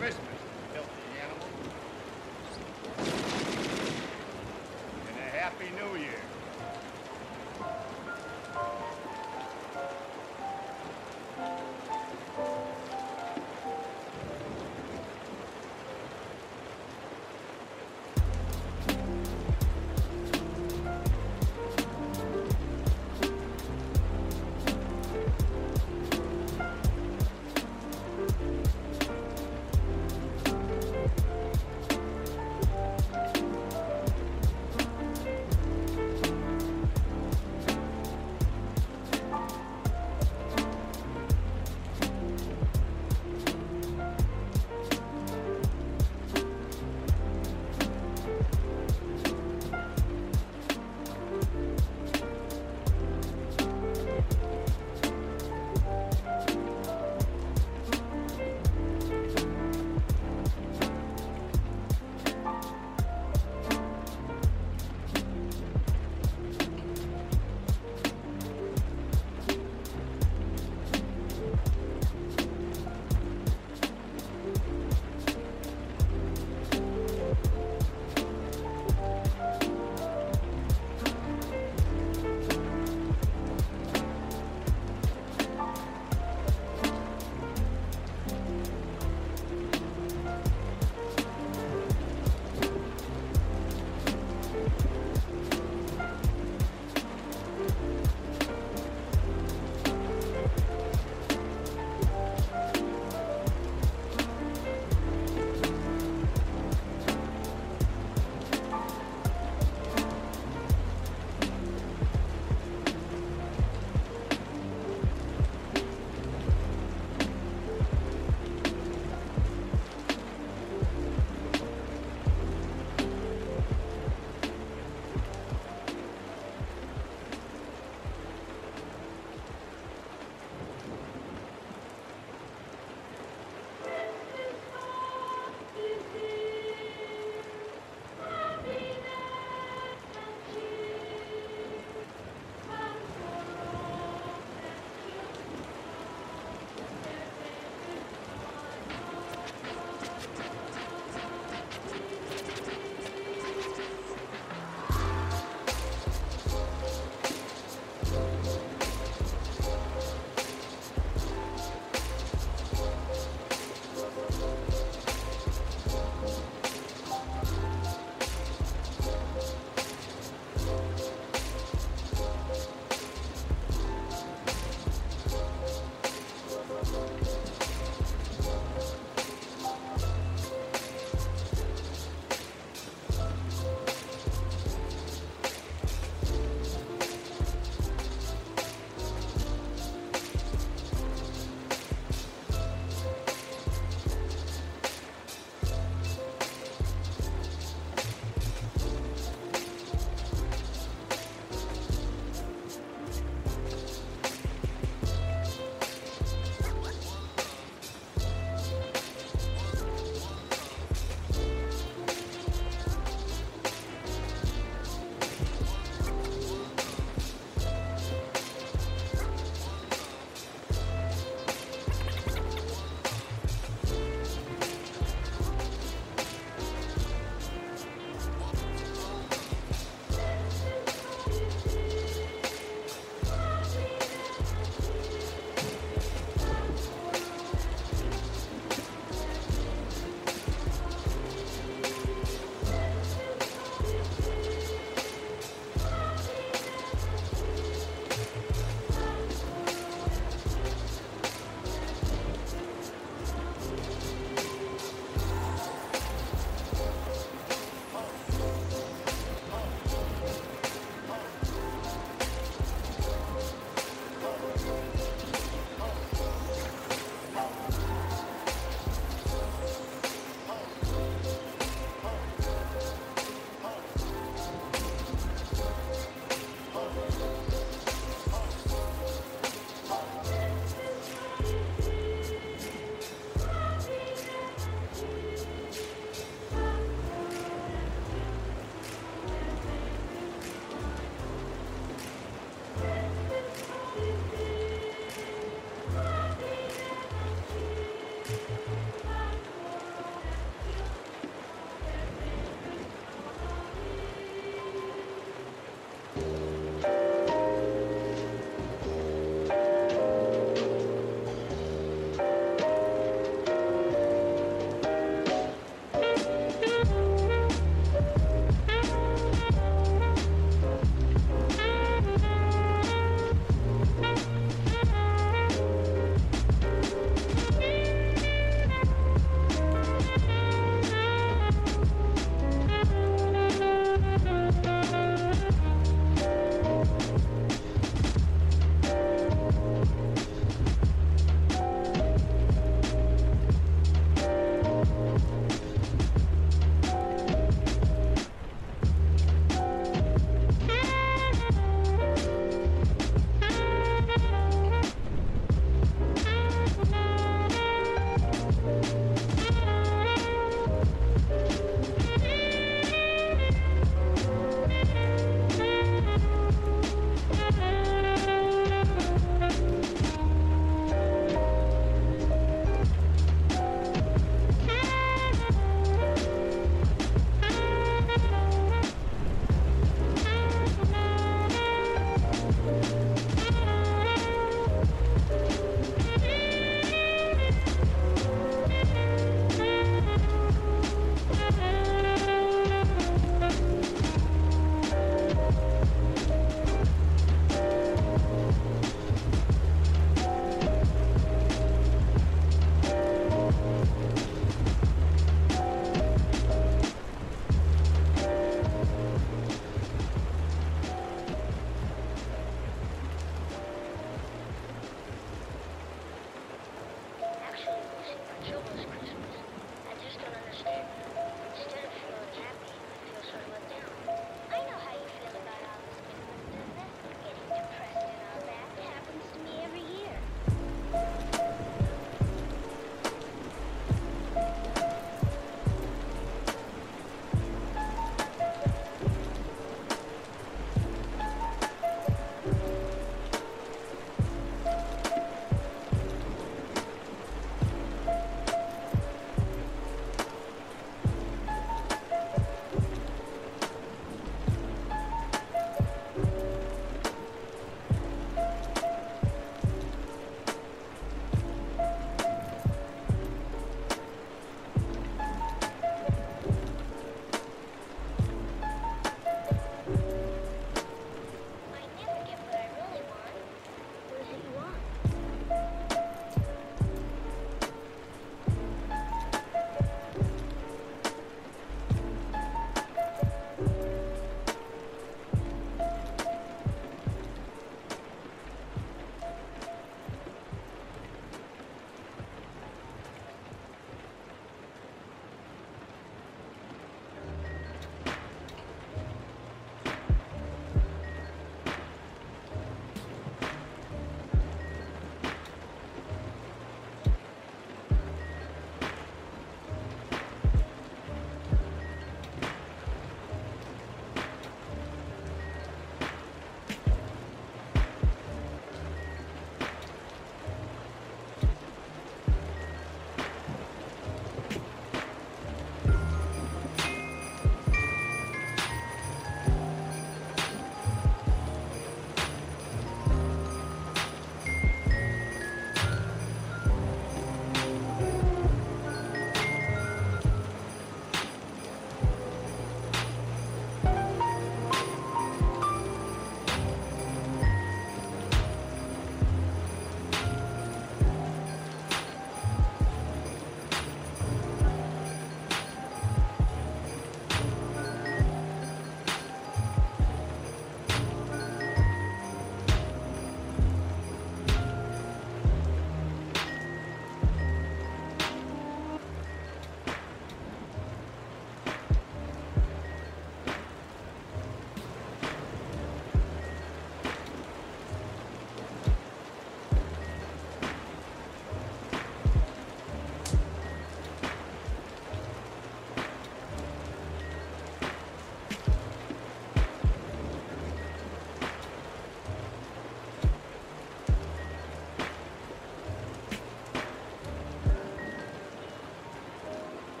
Christmas, 0.00 0.39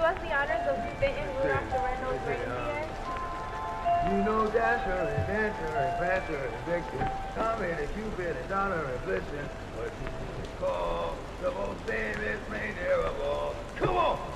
Do 0.00 0.06
us 0.06 0.16
the 0.22 0.32
honors 0.32 0.66
of 0.66 0.76
spitting 0.96 1.28
Rudolph 1.36 1.68
the 1.68 1.78
Red-Nosed 1.78 2.26
Reindeer? 2.26 2.88
You 4.08 4.24
know 4.24 4.50
Dasher 4.50 4.90
and 4.92 5.26
Dancer 5.26 5.76
and 5.76 5.98
Prancer 5.98 6.40
and 6.40 6.64
Vixen, 6.64 7.08
Comet 7.34 7.78
and 7.78 7.94
Cupid 7.94 8.36
and 8.36 8.48
Donner 8.48 8.82
and 8.82 9.00
Blitzen, 9.04 9.46
but 9.76 9.92
you 10.00 10.48
call 10.58 11.16
the 11.42 11.50
most 11.50 11.80
famous 11.80 12.40
reindeer 12.48 12.94
of 12.94 13.20
all. 13.20 13.54
Come 13.76 13.96
on! 13.96 14.29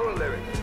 Know 0.00 0.14
the 0.14 0.20
lyrics. 0.20 0.59